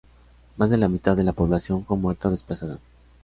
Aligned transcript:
Más 0.57 0.71
de 0.71 0.77
la 0.79 0.87
mitad 0.87 1.15
de 1.15 1.21
la 1.23 1.31
población 1.31 1.85
fue 1.85 1.95
muerta 1.95 2.27
o 2.27 2.31
desplazada. 2.31 2.79